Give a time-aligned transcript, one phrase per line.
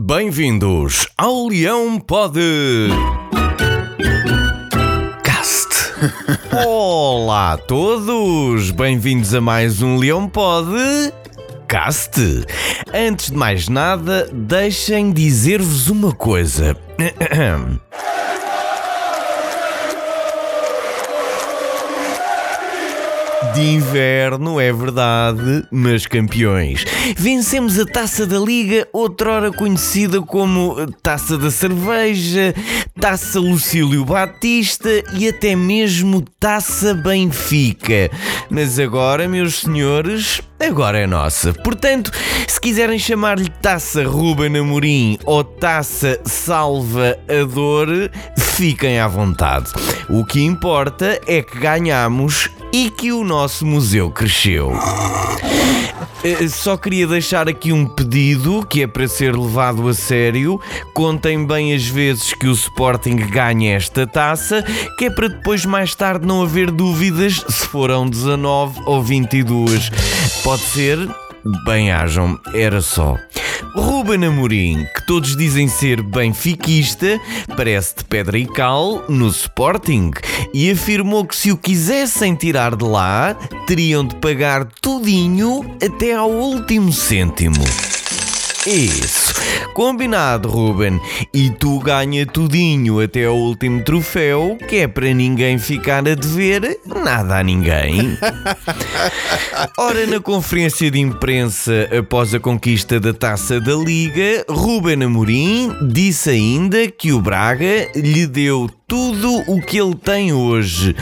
[0.00, 2.38] Bem-vindos ao Leão Pod.
[5.24, 5.68] Cast.
[6.64, 10.70] Olá a todos, bem-vindos a mais um Leão Pod.
[11.66, 12.14] Cast.
[12.94, 16.76] Antes de mais nada, deixem dizer-vos uma coisa.
[23.54, 26.84] De inverno, é verdade, mas campeões.
[27.16, 32.54] Vencemos a taça da Liga, outrora conhecida como Taça da Cerveja,
[33.00, 38.10] Taça Lucílio Batista e até mesmo Taça Benfica.
[38.50, 41.52] Mas agora, meus senhores, agora é nossa.
[41.52, 42.10] Portanto,
[42.46, 47.88] se quiserem chamar-lhe Taça Ruben Amorim ou Taça Salva a Dor,
[48.36, 49.72] fiquem à vontade.
[50.08, 54.72] O que importa é que ganhamos e que o nosso museu cresceu.
[56.24, 60.60] Eh, Só queria deixar aqui um pedido que é para ser levado a sério.
[60.92, 64.64] Contem bem as vezes que o Sporting ganha esta taça,
[64.98, 69.90] que é para depois, mais tarde, não haver dúvidas se foram 19 ou 22.
[70.42, 70.98] Pode ser?
[71.64, 73.16] Bem hajam, era só.
[73.78, 77.20] Ruben Amorim, que todos dizem ser benfiquista,
[77.56, 80.10] parece de pedra e cal no Sporting
[80.52, 83.34] e afirmou que se o quisessem tirar de lá,
[83.66, 87.64] teriam de pagar tudinho até ao último cêntimo.
[88.68, 89.32] Isso.
[89.72, 91.00] Combinado, Ruben.
[91.32, 96.78] E tu ganha tudinho até ao último troféu, que é para ninguém ficar a dever
[96.84, 98.18] nada a ninguém.
[99.78, 106.28] Ora, na conferência de imprensa após a conquista da taça da Liga, Ruben Amorim disse
[106.28, 110.96] ainda que o Braga lhe deu tudo o que ele tem hoje.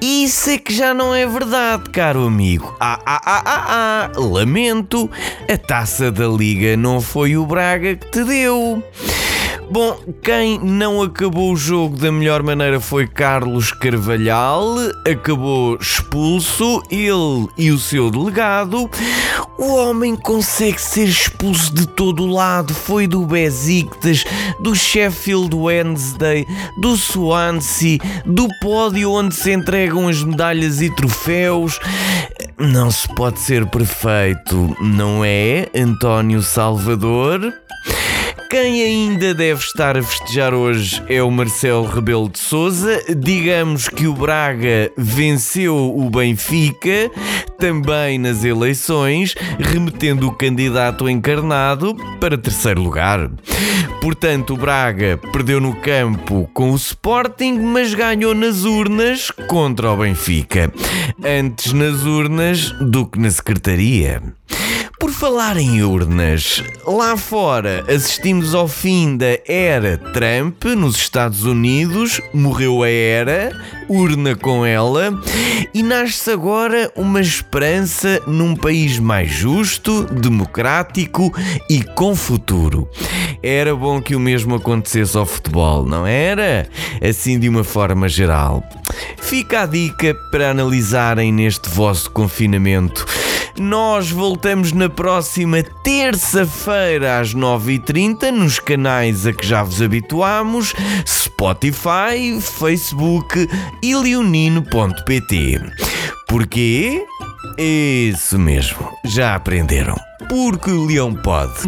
[0.00, 2.74] Isso é que já não é verdade, caro amigo.
[2.80, 5.10] Ah, ah, ah, ah, ah, lamento.
[5.46, 8.82] A taça da Liga não foi o Braga que te deu.
[9.70, 17.46] Bom, quem não acabou o jogo da melhor maneira foi Carlos Carvalhal, acabou expulso, ele
[17.58, 18.88] e o seu delegado.
[19.58, 24.24] O homem consegue ser expulso de todo o lado, foi do Besiktas,
[24.60, 26.46] do Sheffield Wednesday,
[26.80, 31.78] do Swansea, do pódio onde se entregam as medalhas e troféus.
[32.56, 37.52] Não se pode ser perfeito, não é, António Salvador?
[38.50, 43.04] Quem ainda deve estar a festejar hoje é o Marcelo Rebelo de Souza.
[43.14, 47.10] Digamos que o Braga venceu o Benfica
[47.58, 53.30] também nas eleições, remetendo o candidato encarnado para terceiro lugar.
[54.00, 59.96] Portanto, o Braga perdeu no campo com o Sporting, mas ganhou nas urnas contra o
[59.98, 60.72] Benfica.
[61.22, 64.22] Antes nas urnas do que na secretaria.
[64.98, 72.20] Por falar em urnas, lá fora assistimos ao fim da era Trump nos Estados Unidos,
[72.34, 73.52] morreu a era,
[73.88, 75.16] urna com ela,
[75.72, 81.32] e nasce agora uma esperança num país mais justo, democrático
[81.70, 82.88] e com futuro.
[83.40, 86.68] Era bom que o mesmo acontecesse ao futebol, não era?
[87.00, 88.68] Assim de uma forma geral.
[89.18, 93.06] Fica a dica para analisarem neste vosso confinamento.
[93.60, 100.74] Nós voltamos na próxima terça-feira às 9h30 nos canais a que já vos habituámos:
[101.06, 103.48] Spotify, Facebook
[103.82, 105.60] e leonino.pt.
[106.28, 107.04] Porquê?
[107.58, 109.96] Isso mesmo, já aprenderam.
[110.28, 111.62] Porque o leão pode.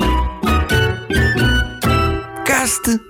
[2.47, 3.10] Caste!